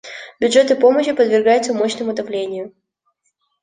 Бюджеты 0.39 0.75
помощи 0.75 1.11
подвергаются 1.13 1.75
мощному 1.75 2.13
давлению. 2.13 2.73